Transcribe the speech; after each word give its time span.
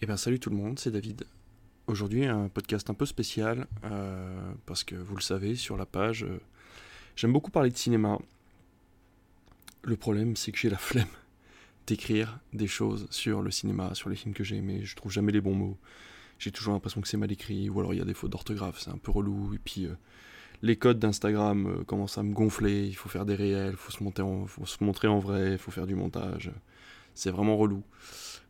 Eh 0.00 0.06
bien 0.06 0.16
salut 0.16 0.38
tout 0.38 0.50
le 0.50 0.54
monde, 0.54 0.78
c'est 0.78 0.92
David. 0.92 1.26
Aujourd'hui 1.88 2.24
un 2.24 2.48
podcast 2.48 2.88
un 2.88 2.94
peu 2.94 3.04
spécial 3.04 3.66
euh, 3.82 4.52
parce 4.64 4.84
que 4.84 4.94
vous 4.94 5.16
le 5.16 5.20
savez 5.20 5.56
sur 5.56 5.76
la 5.76 5.86
page, 5.86 6.22
euh, 6.22 6.38
j'aime 7.16 7.32
beaucoup 7.32 7.50
parler 7.50 7.70
de 7.70 7.76
cinéma. 7.76 8.16
Le 9.82 9.96
problème 9.96 10.36
c'est 10.36 10.52
que 10.52 10.58
j'ai 10.58 10.70
la 10.70 10.78
flemme 10.78 11.08
d'écrire 11.88 12.38
des 12.52 12.68
choses 12.68 13.08
sur 13.10 13.42
le 13.42 13.50
cinéma, 13.50 13.92
sur 13.94 14.08
les 14.08 14.14
films 14.14 14.34
que 14.34 14.44
j'ai 14.44 14.58
aimés. 14.58 14.84
Je 14.84 14.94
trouve 14.94 15.10
jamais 15.10 15.32
les 15.32 15.40
bons 15.40 15.54
mots. 15.54 15.76
J'ai 16.38 16.52
toujours 16.52 16.74
l'impression 16.74 17.00
que 17.00 17.08
c'est 17.08 17.16
mal 17.16 17.32
écrit 17.32 17.68
ou 17.68 17.80
alors 17.80 17.92
il 17.92 17.96
y 17.96 18.02
a 18.02 18.04
des 18.04 18.14
fautes 18.14 18.30
d'orthographe, 18.30 18.78
c'est 18.78 18.90
un 18.90 18.98
peu 18.98 19.10
relou. 19.10 19.52
Et 19.54 19.58
puis 19.58 19.86
euh, 19.86 19.96
les 20.62 20.76
codes 20.76 21.00
d'Instagram 21.00 21.84
commencent 21.86 22.18
à 22.18 22.22
me 22.22 22.32
gonfler. 22.32 22.86
Il 22.86 22.94
faut 22.94 23.08
faire 23.08 23.26
des 23.26 23.34
réels, 23.34 23.72
il 23.72 23.76
faut 23.76 23.90
se 23.90 23.98
faut 24.46 24.66
se 24.66 24.84
montrer 24.84 25.08
en 25.08 25.18
vrai, 25.18 25.52
il 25.52 25.58
faut 25.58 25.72
faire 25.72 25.88
du 25.88 25.96
montage. 25.96 26.52
C'est 27.18 27.32
vraiment 27.32 27.56
relou. 27.56 27.82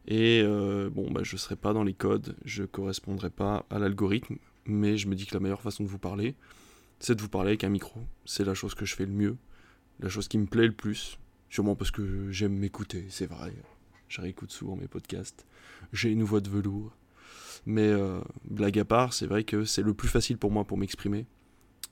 Et 0.09 0.43
euh, 0.45 0.91
bon, 0.91 1.11
bah, 1.11 1.23
je 1.25 1.37
ne 1.37 1.39
serai 1.39 1.57
pas 1.57 1.73
dans 1.73 1.85
les 1.85 1.95
codes, 1.95 2.37
je 2.45 2.61
ne 2.61 2.67
correspondrai 2.67 3.31
pas 3.31 3.65
à 3.71 3.79
l'algorithme, 3.79 4.37
mais 4.67 4.99
je 4.99 5.09
me 5.09 5.15
dis 5.15 5.25
que 5.25 5.33
la 5.33 5.41
meilleure 5.41 5.63
façon 5.63 5.85
de 5.85 5.89
vous 5.89 5.99
parler, 5.99 6.35
c'est 7.01 7.15
de 7.15 7.23
vous 7.23 7.31
parler 7.31 7.49
avec 7.49 7.65
un 7.65 7.71
micro. 7.71 7.99
C'est 8.27 8.45
la 8.45 8.53
chose 8.53 8.75
que 8.75 8.85
je 8.85 8.95
fais 8.95 9.07
le 9.07 9.13
mieux, 9.13 9.39
la 10.01 10.11
chose 10.11 10.29
qui 10.29 10.37
me 10.37 10.45
plaît 10.45 10.67
le 10.67 10.75
plus, 10.75 11.19
sûrement 11.49 11.77
parce 11.77 11.91
que 11.91 12.31
j'aime 12.31 12.59
m'écouter, 12.59 13.07
c'est 13.09 13.25
vrai. 13.25 13.55
Je 14.09 14.21
réécoute 14.21 14.53
souvent 14.53 14.77
mes 14.77 14.87
podcasts, 14.87 15.47
j'ai 15.95 16.11
une 16.11 16.23
voix 16.23 16.43
de 16.43 16.51
velours. 16.51 16.95
Mais 17.65 17.89
euh, 17.89 18.21
blague 18.45 18.79
à 18.79 18.85
part, 18.85 19.15
c'est 19.15 19.27
vrai 19.27 19.45
que 19.45 19.65
c'est 19.65 19.83
le 19.83 19.95
plus 19.95 20.09
facile 20.09 20.37
pour 20.37 20.51
moi 20.51 20.65
pour 20.65 20.77
m'exprimer. 20.77 21.25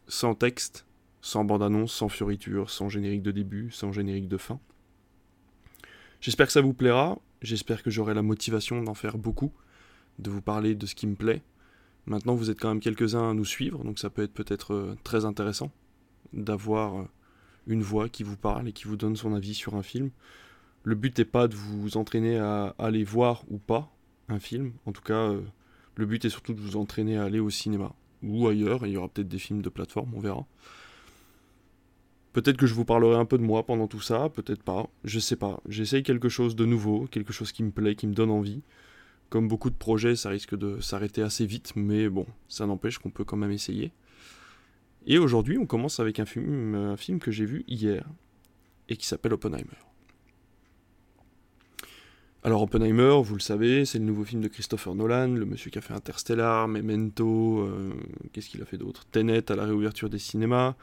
Sans 0.08 0.34
texte, 0.34 0.84
sans 1.22 1.42
bande-annonce, 1.42 1.94
sans 1.94 2.10
fioriture, 2.10 2.68
sans 2.68 2.90
générique 2.90 3.22
de 3.22 3.30
début, 3.30 3.70
sans 3.70 3.92
générique 3.92 4.28
de 4.28 4.36
fin. 4.36 4.60
J'espère 6.26 6.48
que 6.48 6.52
ça 6.52 6.60
vous 6.60 6.74
plaira. 6.74 7.20
J'espère 7.40 7.84
que 7.84 7.90
j'aurai 7.90 8.12
la 8.12 8.20
motivation 8.20 8.82
d'en 8.82 8.94
faire 8.94 9.16
beaucoup, 9.16 9.52
de 10.18 10.28
vous 10.28 10.42
parler 10.42 10.74
de 10.74 10.84
ce 10.84 10.96
qui 10.96 11.06
me 11.06 11.14
plaît. 11.14 11.40
Maintenant, 12.06 12.34
vous 12.34 12.50
êtes 12.50 12.58
quand 12.58 12.66
même 12.66 12.80
quelques-uns 12.80 13.30
à 13.30 13.32
nous 13.32 13.44
suivre, 13.44 13.84
donc 13.84 14.00
ça 14.00 14.10
peut 14.10 14.22
être 14.24 14.34
peut-être 14.34 14.74
euh, 14.74 14.96
très 15.04 15.24
intéressant 15.24 15.70
d'avoir 16.32 16.98
euh, 16.98 17.04
une 17.68 17.80
voix 17.80 18.08
qui 18.08 18.24
vous 18.24 18.36
parle 18.36 18.66
et 18.66 18.72
qui 18.72 18.88
vous 18.88 18.96
donne 18.96 19.14
son 19.14 19.34
avis 19.34 19.54
sur 19.54 19.76
un 19.76 19.84
film. 19.84 20.10
Le 20.82 20.96
but 20.96 21.16
n'est 21.16 21.24
pas 21.24 21.46
de 21.46 21.54
vous 21.54 21.96
entraîner 21.96 22.38
à 22.38 22.74
aller 22.76 23.04
voir 23.04 23.44
ou 23.48 23.58
pas 23.58 23.88
un 24.28 24.40
film. 24.40 24.72
En 24.84 24.90
tout 24.90 25.02
cas, 25.02 25.30
euh, 25.30 25.42
le 25.94 26.06
but 26.06 26.24
est 26.24 26.30
surtout 26.30 26.54
de 26.54 26.60
vous 26.60 26.74
entraîner 26.74 27.18
à 27.18 27.22
aller 27.22 27.38
au 27.38 27.50
cinéma 27.50 27.94
ou 28.24 28.48
ailleurs. 28.48 28.84
il 28.84 28.94
y 28.94 28.96
aura 28.96 29.08
peut-être 29.08 29.28
des 29.28 29.38
films 29.38 29.62
de 29.62 29.68
plateforme, 29.68 30.12
on 30.12 30.18
verra. 30.18 30.44
Peut-être 32.36 32.58
que 32.58 32.66
je 32.66 32.74
vous 32.74 32.84
parlerai 32.84 33.16
un 33.16 33.24
peu 33.24 33.38
de 33.38 33.42
moi 33.42 33.64
pendant 33.64 33.88
tout 33.88 34.02
ça, 34.02 34.28
peut-être 34.28 34.62
pas, 34.62 34.90
je 35.04 35.18
sais 35.18 35.36
pas. 35.36 35.58
J'essaye 35.70 36.02
quelque 36.02 36.28
chose 36.28 36.54
de 36.54 36.66
nouveau, 36.66 37.06
quelque 37.06 37.32
chose 37.32 37.50
qui 37.50 37.62
me 37.62 37.70
plaît, 37.70 37.94
qui 37.94 38.06
me 38.06 38.12
donne 38.12 38.30
envie. 38.30 38.60
Comme 39.30 39.48
beaucoup 39.48 39.70
de 39.70 39.74
projets, 39.74 40.16
ça 40.16 40.28
risque 40.28 40.54
de 40.54 40.78
s'arrêter 40.82 41.22
assez 41.22 41.46
vite, 41.46 41.72
mais 41.76 42.10
bon, 42.10 42.26
ça 42.46 42.66
n'empêche 42.66 42.98
qu'on 42.98 43.08
peut 43.08 43.24
quand 43.24 43.38
même 43.38 43.52
essayer. 43.52 43.90
Et 45.06 45.16
aujourd'hui, 45.16 45.56
on 45.56 45.64
commence 45.64 45.98
avec 45.98 46.20
un 46.20 46.26
film, 46.26 47.18
que 47.20 47.30
j'ai 47.30 47.46
vu 47.46 47.64
hier 47.68 48.06
et 48.90 48.98
qui 48.98 49.06
s'appelle 49.06 49.32
Oppenheimer. 49.32 49.85
Alors 52.46 52.62
Oppenheimer, 52.62 53.22
vous 53.24 53.34
le 53.34 53.40
savez, 53.40 53.84
c'est 53.84 53.98
le 53.98 54.04
nouveau 54.04 54.22
film 54.22 54.40
de 54.40 54.46
Christopher 54.46 54.94
Nolan, 54.94 55.34
le 55.34 55.44
monsieur 55.44 55.68
qui 55.68 55.78
a 55.78 55.80
fait 55.80 55.94
Interstellar, 55.94 56.68
Memento, 56.68 57.58
euh, 57.58 57.90
qu'est-ce 58.32 58.48
qu'il 58.48 58.62
a 58.62 58.64
fait 58.64 58.78
d'autre? 58.78 59.04
Tenet 59.10 59.50
à 59.50 59.56
la 59.56 59.64
réouverture 59.64 60.08
des 60.08 60.20
cinémas, 60.20 60.76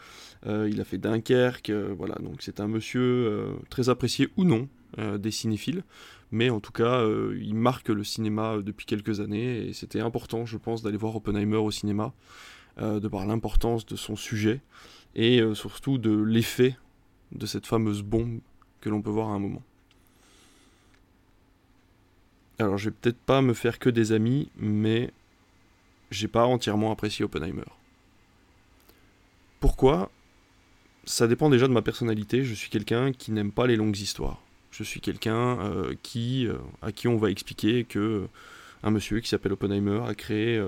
euh, 0.45 0.67
il 0.69 0.81
a 0.81 0.83
fait 0.83 0.97
Dunkerque, 0.97 1.69
euh, 1.69 1.95
voilà, 1.97 2.15
donc 2.15 2.41
c'est 2.41 2.59
un 2.59 2.67
monsieur 2.67 3.55
très 3.69 3.87
apprécié 3.87 4.27
ou 4.35 4.43
non 4.43 4.67
des 4.97 5.31
cinéphiles, 5.31 5.85
mais 6.31 6.49
en 6.49 6.59
tout 6.59 6.73
cas, 6.73 7.01
il 7.33 7.55
marque 7.55 7.87
le 7.87 8.03
cinéma 8.03 8.57
depuis 8.61 8.85
quelques 8.85 9.21
années, 9.21 9.69
et 9.69 9.71
c'était 9.71 10.01
important, 10.01 10.45
je 10.45 10.57
pense, 10.57 10.83
d'aller 10.83 10.97
voir 10.97 11.15
Oppenheimer 11.15 11.55
au 11.55 11.71
cinéma, 11.71 12.11
de 12.77 13.07
par 13.07 13.25
l'importance 13.25 13.85
de 13.85 13.95
son 13.95 14.17
sujet, 14.17 14.59
et 15.15 15.41
surtout 15.53 15.97
de 15.97 16.11
l'effet 16.11 16.75
de 17.31 17.45
cette 17.45 17.67
fameuse 17.67 18.01
bombe 18.01 18.41
que 18.81 18.89
l'on 18.89 19.01
peut 19.01 19.11
voir 19.11 19.29
à 19.29 19.31
un 19.31 19.39
moment. 19.39 19.63
Alors, 22.59 22.77
je 22.77 22.89
vais 22.89 22.95
peut-être 22.99 23.17
pas 23.17 23.41
me 23.41 23.53
faire 23.53 23.79
que 23.79 23.89
des 23.89 24.11
amis, 24.11 24.49
mais 24.57 25.11
j'ai 26.11 26.27
pas 26.27 26.45
entièrement 26.45 26.91
apprécié 26.91 27.25
Oppenheimer. 27.25 27.63
Pourquoi? 29.59 30.11
Ça 31.05 31.27
dépend 31.27 31.49
déjà 31.49 31.67
de 31.67 31.73
ma 31.73 31.81
personnalité. 31.81 32.43
Je 32.43 32.53
suis 32.53 32.69
quelqu'un 32.69 33.11
qui 33.11 33.31
n'aime 33.31 33.51
pas 33.51 33.67
les 33.67 33.75
longues 33.75 33.97
histoires. 33.97 34.41
Je 34.71 34.83
suis 34.83 35.01
quelqu'un 35.01 35.59
euh, 35.59 35.93
qui, 36.01 36.47
euh, 36.47 36.57
à 36.81 36.91
qui 36.91 37.07
on 37.07 37.17
va 37.17 37.29
expliquer 37.29 37.83
que 37.83 37.99
euh, 37.99 38.29
un 38.83 38.91
monsieur 38.91 39.19
qui 39.19 39.29
s'appelle 39.29 39.53
Oppenheimer 39.53 40.01
a 40.07 40.15
créé 40.15 40.61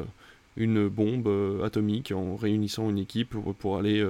une 0.55 0.87
bombe 0.87 1.27
atomique 1.63 2.13
en 2.13 2.37
réunissant 2.37 2.89
une 2.89 2.99
équipe 2.99 3.35
pour 3.59 3.77
aller 3.77 4.07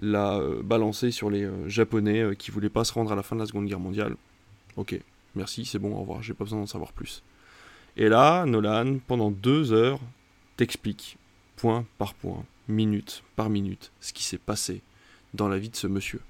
la 0.00 0.40
balancer 0.64 1.12
sur 1.12 1.30
les 1.30 1.48
Japonais 1.68 2.34
qui 2.36 2.50
voulaient 2.50 2.68
pas 2.68 2.82
se 2.82 2.92
rendre 2.92 3.12
à 3.12 3.14
la 3.14 3.22
fin 3.22 3.36
de 3.36 3.40
la 3.42 3.46
Seconde 3.46 3.66
Guerre 3.66 3.78
mondiale. 3.78 4.16
Ok, 4.74 5.00
Merci, 5.34 5.64
c'est 5.64 5.78
bon, 5.78 5.94
au 5.94 6.00
revoir, 6.00 6.22
j'ai 6.22 6.34
pas 6.34 6.44
besoin 6.44 6.60
d'en 6.60 6.66
savoir 6.66 6.92
plus. 6.92 7.22
Et 7.96 8.08
là, 8.08 8.46
Nolan, 8.46 8.98
pendant 9.06 9.30
deux 9.30 9.72
heures, 9.72 10.00
t'explique, 10.56 11.18
point 11.56 11.84
par 11.98 12.14
point, 12.14 12.44
minute 12.68 13.22
par 13.36 13.50
minute, 13.50 13.92
ce 14.00 14.12
qui 14.12 14.22
s'est 14.22 14.38
passé 14.38 14.82
dans 15.34 15.48
la 15.48 15.58
vie 15.58 15.70
de 15.70 15.76
ce 15.76 15.86
monsieur. 15.86 16.20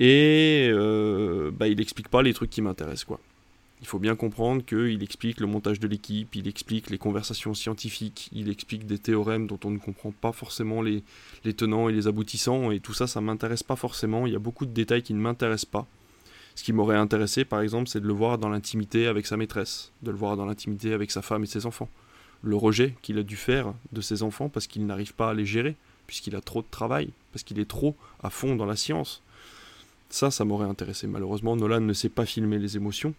Et 0.00 0.68
euh, 0.72 1.50
bah, 1.52 1.68
il 1.68 1.80
explique 1.80 2.08
pas 2.08 2.22
les 2.22 2.34
trucs 2.34 2.50
qui 2.50 2.62
m'intéressent, 2.62 3.04
quoi. 3.04 3.20
Il 3.80 3.86
faut 3.86 3.98
bien 3.98 4.16
comprendre 4.16 4.64
qu'il 4.64 5.02
explique 5.02 5.40
le 5.40 5.46
montage 5.46 5.78
de 5.78 5.86
l'équipe, 5.86 6.34
il 6.36 6.48
explique 6.48 6.88
les 6.88 6.96
conversations 6.96 7.52
scientifiques, 7.52 8.30
il 8.32 8.48
explique 8.48 8.86
des 8.86 8.98
théorèmes 8.98 9.46
dont 9.46 9.60
on 9.64 9.70
ne 9.70 9.78
comprend 9.78 10.10
pas 10.10 10.32
forcément 10.32 10.80
les, 10.80 11.02
les 11.44 11.52
tenants 11.52 11.90
et 11.90 11.92
les 11.92 12.06
aboutissants, 12.06 12.70
et 12.70 12.80
tout 12.80 12.94
ça, 12.94 13.06
ça 13.06 13.20
m'intéresse 13.20 13.62
pas 13.62 13.76
forcément. 13.76 14.26
Il 14.26 14.32
y 14.32 14.36
a 14.36 14.38
beaucoup 14.38 14.64
de 14.64 14.72
détails 14.72 15.02
qui 15.02 15.12
ne 15.12 15.20
m'intéressent 15.20 15.66
pas. 15.66 15.86
Ce 16.54 16.62
qui 16.62 16.72
m'aurait 16.72 16.96
intéressé, 16.96 17.44
par 17.44 17.60
exemple, 17.60 17.88
c'est 17.88 18.00
de 18.00 18.06
le 18.06 18.12
voir 18.12 18.38
dans 18.38 18.48
l'intimité 18.48 19.06
avec 19.06 19.26
sa 19.26 19.36
maîtresse, 19.36 19.92
de 20.02 20.10
le 20.10 20.16
voir 20.16 20.36
dans 20.36 20.46
l'intimité 20.46 20.92
avec 20.92 21.10
sa 21.10 21.20
femme 21.20 21.42
et 21.42 21.46
ses 21.46 21.66
enfants. 21.66 21.88
Le 22.42 22.56
rejet 22.56 22.94
qu'il 23.02 23.18
a 23.18 23.22
dû 23.22 23.36
faire 23.36 23.74
de 23.92 24.00
ses 24.00 24.22
enfants 24.22 24.48
parce 24.48 24.66
qu'il 24.66 24.86
n'arrive 24.86 25.14
pas 25.14 25.30
à 25.30 25.34
les 25.34 25.46
gérer, 25.46 25.76
puisqu'il 26.06 26.36
a 26.36 26.40
trop 26.40 26.62
de 26.62 26.68
travail, 26.70 27.10
parce 27.32 27.42
qu'il 27.42 27.58
est 27.58 27.68
trop 27.68 27.96
à 28.22 28.30
fond 28.30 28.54
dans 28.54 28.66
la 28.66 28.76
science. 28.76 29.22
Ça, 30.10 30.30
ça 30.30 30.44
m'aurait 30.44 30.68
intéressé. 30.68 31.06
Malheureusement, 31.06 31.56
Nolan 31.56 31.80
ne 31.80 31.92
sait 31.92 32.08
pas 32.08 32.26
filmer 32.26 32.58
les 32.58 32.76
émotions. 32.76 33.14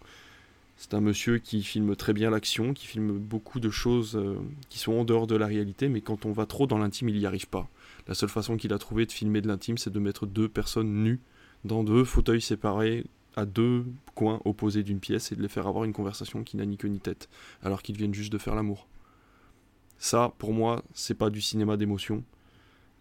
C'est 0.78 0.94
un 0.94 1.00
monsieur 1.00 1.38
qui 1.38 1.62
filme 1.62 1.96
très 1.96 2.12
bien 2.12 2.30
l'action, 2.30 2.72
qui 2.72 2.86
filme 2.86 3.18
beaucoup 3.18 3.60
de 3.60 3.70
choses 3.70 4.16
euh, 4.16 4.36
qui 4.68 4.78
sont 4.78 4.92
en 4.92 5.04
dehors 5.04 5.26
de 5.26 5.34
la 5.34 5.46
réalité, 5.46 5.88
mais 5.88 6.02
quand 6.02 6.26
on 6.26 6.32
va 6.32 6.46
trop 6.46 6.66
dans 6.66 6.78
l'intime, 6.78 7.08
il 7.08 7.18
n'y 7.18 7.26
arrive 7.26 7.48
pas. 7.48 7.68
La 8.08 8.14
seule 8.14 8.28
façon 8.28 8.56
qu'il 8.56 8.72
a 8.72 8.78
trouvé 8.78 9.06
de 9.06 9.12
filmer 9.12 9.40
de 9.40 9.48
l'intime, 9.48 9.78
c'est 9.78 9.92
de 9.92 9.98
mettre 9.98 10.26
deux 10.26 10.48
personnes 10.48 11.02
nues 11.02 11.20
dans 11.64 11.82
deux 11.82 12.04
fauteuils 12.04 12.42
séparés 12.42 13.04
à 13.36 13.44
deux 13.44 13.86
coins 14.14 14.40
opposés 14.44 14.82
d'une 14.82 15.00
pièce 15.00 15.30
et 15.30 15.36
de 15.36 15.42
les 15.42 15.48
faire 15.48 15.66
avoir 15.66 15.84
une 15.84 15.92
conversation 15.92 16.42
qui 16.42 16.56
n'a 16.56 16.64
ni 16.64 16.76
queue 16.76 16.88
ni 16.88 17.00
tête, 17.00 17.28
alors 17.62 17.82
qu'ils 17.82 17.96
viennent 17.96 18.14
juste 18.14 18.32
de 18.32 18.38
faire 18.38 18.54
l'amour. 18.54 18.88
Ça, 19.98 20.34
pour 20.38 20.52
moi, 20.52 20.82
c'est 20.92 21.14
pas 21.14 21.30
du 21.30 21.40
cinéma 21.40 21.76
d'émotion, 21.76 22.24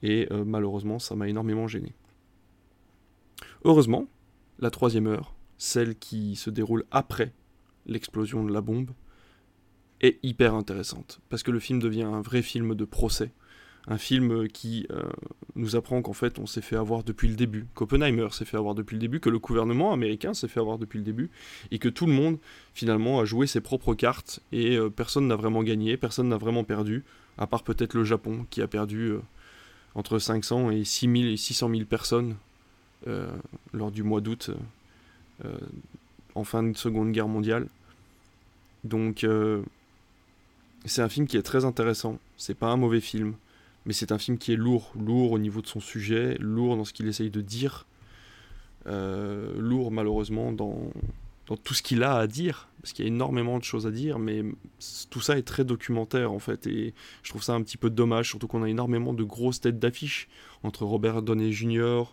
et 0.03 0.27
euh, 0.31 0.43
malheureusement, 0.45 0.99
ça 0.99 1.15
m'a 1.15 1.27
énormément 1.27 1.67
gêné. 1.67 1.93
Heureusement, 3.63 4.07
la 4.59 4.69
troisième 4.69 5.07
heure, 5.07 5.35
celle 5.57 5.97
qui 5.97 6.35
se 6.35 6.49
déroule 6.49 6.85
après 6.91 7.33
l'explosion 7.85 8.43
de 8.43 8.53
la 8.53 8.61
bombe, 8.61 8.91
est 10.01 10.19
hyper 10.23 10.53
intéressante, 10.53 11.21
parce 11.29 11.43
que 11.43 11.51
le 11.51 11.59
film 11.59 11.79
devient 11.79 12.03
un 12.03 12.21
vrai 12.21 12.41
film 12.41 12.75
de 12.75 12.85
procès 12.85 13.31
un 13.87 13.97
film 13.97 14.47
qui 14.47 14.87
euh, 14.91 15.03
nous 15.55 15.75
apprend 15.75 16.01
qu'en 16.01 16.13
fait 16.13 16.39
on 16.39 16.47
s'est 16.47 16.61
fait 16.61 16.75
avoir 16.75 17.03
depuis 17.03 17.27
le 17.27 17.35
début, 17.35 17.67
qu'Oppenheimer 17.75 18.27
s'est 18.31 18.45
fait 18.45 18.57
avoir 18.57 18.73
depuis 18.73 18.95
le 18.95 18.99
début, 18.99 19.19
que 19.19 19.29
le 19.29 19.39
gouvernement 19.39 19.93
américain 19.93 20.33
s'est 20.33 20.47
fait 20.47 20.59
avoir 20.59 20.77
depuis 20.77 20.97
le 20.97 21.05
début, 21.05 21.29
et 21.71 21.79
que 21.79 21.89
tout 21.89 22.05
le 22.05 22.13
monde 22.13 22.39
finalement 22.73 23.19
a 23.19 23.25
joué 23.25 23.47
ses 23.47 23.61
propres 23.61 23.93
cartes, 23.93 24.39
et 24.51 24.75
euh, 24.75 24.89
personne 24.89 25.27
n'a 25.27 25.35
vraiment 25.35 25.63
gagné, 25.63 25.97
personne 25.97 26.29
n'a 26.29 26.37
vraiment 26.37 26.63
perdu, 26.63 27.03
à 27.37 27.47
part 27.47 27.63
peut-être 27.63 27.93
le 27.93 28.03
Japon 28.03 28.45
qui 28.49 28.61
a 28.61 28.67
perdu 28.67 29.09
euh, 29.11 29.21
entre 29.93 30.19
500 30.19 30.71
et 30.71 30.83
6000 30.83 31.27
et 31.27 31.37
600 31.37 31.69
000 31.69 31.85
personnes 31.85 32.35
lors 33.71 33.91
du 33.91 34.01
mois 34.01 34.19
d'août 34.19 34.49
en 36.33 36.43
fin 36.43 36.63
de 36.63 36.75
Seconde 36.75 37.11
Guerre 37.11 37.27
mondiale. 37.27 37.67
Donc 38.83 39.25
c'est 40.85 41.01
un 41.03 41.07
film 41.07 41.27
qui 41.27 41.37
est 41.37 41.43
très 41.43 41.65
intéressant, 41.65 42.17
c'est 42.35 42.57
pas 42.57 42.67
un 42.67 42.77
mauvais 42.77 43.01
film 43.01 43.35
mais 43.85 43.93
c'est 43.93 44.11
un 44.11 44.17
film 44.17 44.37
qui 44.37 44.53
est 44.53 44.55
lourd, 44.55 44.91
lourd 44.99 45.31
au 45.31 45.39
niveau 45.39 45.61
de 45.61 45.67
son 45.67 45.79
sujet, 45.79 46.37
lourd 46.39 46.77
dans 46.77 46.85
ce 46.85 46.93
qu'il 46.93 47.07
essaye 47.07 47.29
de 47.29 47.41
dire, 47.41 47.85
euh, 48.87 49.53
lourd 49.57 49.91
malheureusement 49.91 50.51
dans, 50.51 50.91
tout 51.63 51.73
ce 51.73 51.83
qu'il 51.83 52.03
a 52.03 52.15
à 52.15 52.27
dire, 52.27 52.69
parce 52.81 52.93
qu'il 52.93 53.05
y 53.05 53.07
a 53.07 53.11
énormément 53.11 53.59
de 53.59 53.63
choses 53.63 53.85
à 53.85 53.91
dire, 53.91 54.17
mais 54.17 54.43
tout 55.09 55.21
ça 55.21 55.37
est 55.37 55.43
très 55.43 55.63
documentaire 55.63 56.31
en 56.31 56.39
fait, 56.39 56.65
et 56.67 56.93
je 57.21 57.29
trouve 57.29 57.43
ça 57.43 57.53
un 57.53 57.61
petit 57.61 57.77
peu 57.77 57.89
dommage, 57.89 58.29
surtout 58.29 58.47
qu'on 58.47 58.63
a 58.63 58.69
énormément 58.69 59.13
de 59.13 59.23
grosses 59.23 59.61
têtes 59.61 59.79
d'affiche 59.79 60.27
entre 60.63 60.85
Robert 60.85 61.21
Downey 61.21 61.51
Jr., 61.51 62.03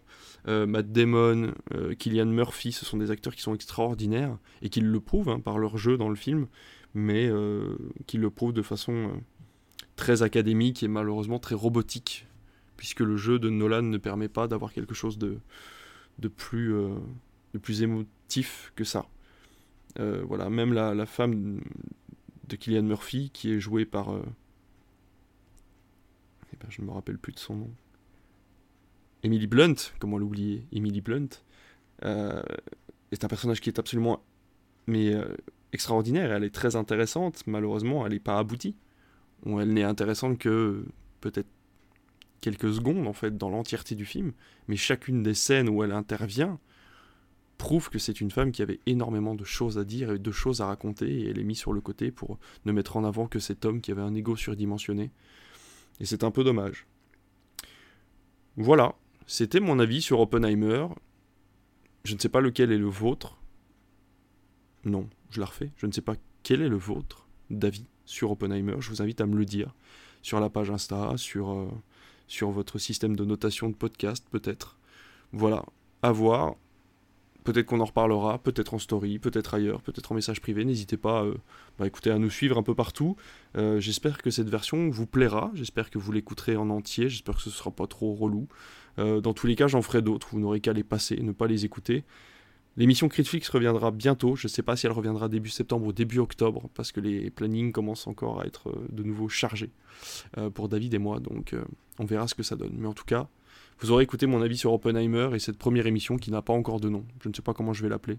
euh, 0.48 0.66
Matt 0.66 0.90
Damon, 0.90 1.52
euh, 1.74 1.94
Killian 1.94 2.26
Murphy, 2.26 2.72
ce 2.72 2.84
sont 2.84 2.96
des 2.96 3.10
acteurs 3.10 3.34
qui 3.34 3.42
sont 3.42 3.54
extraordinaires 3.54 4.36
et 4.60 4.68
qui 4.70 4.80
le 4.80 5.00
prouvent 5.00 5.28
hein, 5.28 5.40
par 5.40 5.58
leur 5.58 5.78
jeu 5.78 5.96
dans 5.96 6.08
le 6.08 6.16
film, 6.16 6.46
mais 6.94 7.26
euh, 7.28 7.76
qui 8.06 8.18
le 8.18 8.28
prouvent 8.28 8.52
de 8.52 8.62
façon 8.62 9.12
très 10.02 10.22
académique 10.22 10.82
et 10.82 10.88
malheureusement 10.88 11.38
très 11.38 11.54
robotique, 11.54 12.26
puisque 12.76 13.00
le 13.00 13.16
jeu 13.16 13.38
de 13.38 13.48
Nolan 13.48 13.82
ne 13.82 13.98
permet 13.98 14.28
pas 14.28 14.48
d'avoir 14.48 14.72
quelque 14.72 14.94
chose 14.94 15.16
de, 15.16 15.38
de, 16.18 16.26
plus, 16.26 16.72
de 17.54 17.58
plus 17.58 17.82
émotif 17.82 18.72
que 18.74 18.82
ça. 18.82 19.06
voilà, 19.96 20.50
même 20.50 20.72
la, 20.72 20.92
la, 20.92 21.06
femme 21.06 21.60
de 22.48 22.56
Killian 22.56 22.82
Murphy, 22.82 23.30
qui 23.32 23.52
est 23.52 23.60
jouée 23.60 23.84
par... 23.84 24.10
Eh 26.52 26.56
ben, 26.60 26.66
je 26.68 26.82
ne 26.82 26.86
me 26.88 26.92
rappelle 26.92 27.18
plus 27.18 27.32
de 27.32 27.38
son 27.38 27.54
nom. 27.54 27.70
Emily 29.22 29.46
Blunt, 29.46 29.76
comment 30.00 30.18
l'oublier 30.18 30.66
Emily 30.72 31.00
Blunt, 31.00 31.28
euh, 32.04 32.42
est 33.12 33.24
un 33.24 33.28
personnage 33.28 33.60
qui 33.60 33.70
est 33.70 33.78
absolument 33.78 34.24
mais 34.88 35.14
euh, 35.14 35.36
extraordinaire. 35.72 36.32
Elle 36.32 36.42
est 36.42 36.54
très 36.54 36.74
intéressante. 36.74 37.46
Malheureusement, 37.46 38.04
elle 38.04 38.14
n'est 38.14 38.18
pas 38.18 38.38
aboutie. 38.38 38.74
Elle 39.46 39.72
n'est 39.72 39.82
intéressante 39.82 40.38
que 40.38 40.84
peut-être 41.20 41.48
quelques 42.40 42.74
secondes 42.74 43.06
en 43.06 43.12
fait 43.12 43.36
dans 43.36 43.48
l'entièreté 43.48 43.94
du 43.94 44.04
film. 44.04 44.32
Mais 44.68 44.76
chacune 44.76 45.22
des 45.22 45.34
scènes 45.34 45.68
où 45.68 45.82
elle 45.82 45.92
intervient 45.92 46.58
prouve 47.58 47.90
que 47.90 48.00
c'est 48.00 48.20
une 48.20 48.32
femme 48.32 48.50
qui 48.50 48.60
avait 48.60 48.80
énormément 48.86 49.36
de 49.36 49.44
choses 49.44 49.78
à 49.78 49.84
dire 49.84 50.10
et 50.10 50.18
de 50.18 50.32
choses 50.32 50.60
à 50.60 50.66
raconter 50.66 51.20
et 51.20 51.30
elle 51.30 51.38
est 51.38 51.44
mise 51.44 51.58
sur 51.58 51.72
le 51.72 51.80
côté 51.80 52.10
pour 52.10 52.38
ne 52.64 52.72
mettre 52.72 52.96
en 52.96 53.04
avant 53.04 53.28
que 53.28 53.38
cet 53.38 53.64
homme 53.64 53.80
qui 53.80 53.92
avait 53.92 54.02
un 54.02 54.14
ego 54.14 54.34
surdimensionné. 54.34 55.12
Et 56.00 56.04
c'est 56.04 56.24
un 56.24 56.32
peu 56.32 56.42
dommage. 56.42 56.86
Voilà, 58.56 58.96
c'était 59.26 59.60
mon 59.60 59.78
avis 59.78 60.02
sur 60.02 60.18
Oppenheimer. 60.18 60.88
Je 62.04 62.14
ne 62.14 62.18
sais 62.18 62.28
pas 62.28 62.40
lequel 62.40 62.72
est 62.72 62.78
le 62.78 62.88
vôtre. 62.88 63.40
Non, 64.84 65.08
je 65.30 65.38
la 65.38 65.46
refais. 65.46 65.70
Je 65.76 65.86
ne 65.86 65.92
sais 65.92 66.02
pas 66.02 66.16
quel 66.42 66.62
est 66.62 66.68
le 66.68 66.76
vôtre 66.76 67.28
d'avis 67.48 67.86
sur 68.04 68.30
Oppenheimer. 68.30 68.76
Je 68.80 68.88
vous 68.90 69.02
invite 69.02 69.20
à 69.20 69.26
me 69.26 69.36
le 69.36 69.44
dire 69.44 69.72
sur 70.22 70.40
la 70.40 70.48
page 70.48 70.70
Insta, 70.70 71.12
sur, 71.16 71.50
euh, 71.50 71.68
sur 72.28 72.50
votre 72.50 72.78
système 72.78 73.16
de 73.16 73.24
notation 73.24 73.68
de 73.68 73.74
podcast 73.74 74.26
peut-être. 74.30 74.78
Voilà, 75.32 75.64
à 76.02 76.12
voir. 76.12 76.54
Peut-être 77.44 77.66
qu'on 77.66 77.80
en 77.80 77.86
reparlera, 77.86 78.38
peut-être 78.38 78.72
en 78.72 78.78
story, 78.78 79.18
peut-être 79.18 79.54
ailleurs, 79.54 79.82
peut-être 79.82 80.12
en 80.12 80.14
message 80.14 80.40
privé. 80.40 80.64
N'hésitez 80.64 80.96
pas 80.96 81.24
euh, 81.24 81.34
bah, 81.76 81.88
écoutez, 81.88 82.12
à 82.12 82.18
nous 82.18 82.30
suivre 82.30 82.56
un 82.56 82.62
peu 82.62 82.76
partout. 82.76 83.16
Euh, 83.56 83.80
j'espère 83.80 84.18
que 84.18 84.30
cette 84.30 84.48
version 84.48 84.88
vous 84.90 85.06
plaira. 85.06 85.50
J'espère 85.54 85.90
que 85.90 85.98
vous 85.98 86.12
l'écouterez 86.12 86.54
en 86.56 86.70
entier. 86.70 87.08
J'espère 87.08 87.34
que 87.34 87.42
ce 87.42 87.48
ne 87.48 87.54
sera 87.54 87.72
pas 87.72 87.88
trop 87.88 88.14
relou. 88.14 88.46
Dans 88.98 89.32
tous 89.32 89.46
les 89.46 89.56
cas, 89.56 89.68
j'en 89.68 89.80
ferai 89.80 90.02
d'autres. 90.02 90.28
Vous 90.32 90.38
n'aurez 90.38 90.60
qu'à 90.60 90.74
les 90.74 90.84
passer, 90.84 91.16
ne 91.16 91.32
pas 91.32 91.46
les 91.46 91.64
écouter. 91.64 92.04
L'émission 92.76 93.08
Critflix 93.08 93.48
reviendra 93.50 93.90
bientôt. 93.90 94.34
Je 94.34 94.46
ne 94.46 94.50
sais 94.50 94.62
pas 94.62 94.76
si 94.76 94.86
elle 94.86 94.92
reviendra 94.92 95.28
début 95.28 95.50
septembre 95.50 95.86
ou 95.86 95.92
début 95.92 96.18
octobre, 96.18 96.70
parce 96.74 96.90
que 96.90 97.00
les 97.00 97.30
plannings 97.30 97.72
commencent 97.72 98.06
encore 98.06 98.40
à 98.40 98.46
être 98.46 98.74
de 98.90 99.02
nouveau 99.02 99.28
chargés 99.28 99.70
pour 100.54 100.68
David 100.68 100.94
et 100.94 100.98
moi. 100.98 101.20
Donc 101.20 101.54
on 101.98 102.06
verra 102.06 102.26
ce 102.28 102.34
que 102.34 102.42
ça 102.42 102.56
donne. 102.56 102.74
Mais 102.78 102.86
en 102.86 102.94
tout 102.94 103.04
cas, 103.04 103.28
vous 103.80 103.90
aurez 103.90 104.04
écouté 104.04 104.26
mon 104.26 104.40
avis 104.40 104.56
sur 104.56 104.72
Oppenheimer 104.72 105.30
et 105.34 105.38
cette 105.38 105.58
première 105.58 105.86
émission 105.86 106.16
qui 106.16 106.30
n'a 106.30 106.40
pas 106.40 106.52
encore 106.52 106.80
de 106.80 106.88
nom. 106.88 107.04
Je 107.22 107.28
ne 107.28 107.34
sais 107.34 107.42
pas 107.42 107.52
comment 107.52 107.72
je 107.72 107.82
vais 107.82 107.88
l'appeler. 107.88 108.18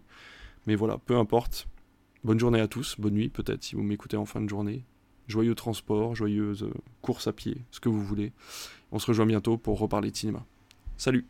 Mais 0.67 0.75
voilà, 0.75 0.97
peu 0.97 1.17
importe. 1.17 1.67
Bonne 2.23 2.39
journée 2.39 2.61
à 2.61 2.67
tous, 2.67 2.95
bonne 2.99 3.15
nuit 3.15 3.29
peut-être 3.29 3.63
si 3.63 3.75
vous 3.75 3.83
m'écoutez 3.83 4.15
en 4.15 4.25
fin 4.25 4.39
de 4.39 4.47
journée. 4.47 4.85
Joyeux 5.27 5.55
transport, 5.55 6.15
joyeuse 6.15 6.63
euh, 6.63 6.73
course 7.01 7.27
à 7.27 7.33
pied, 7.33 7.57
ce 7.71 7.79
que 7.79 7.89
vous 7.89 8.01
voulez. 8.01 8.31
On 8.91 8.99
se 8.99 9.07
rejoint 9.07 9.25
bientôt 9.25 9.57
pour 9.57 9.79
reparler 9.79 10.11
de 10.11 10.15
cinéma. 10.15 10.45
Salut 10.97 11.25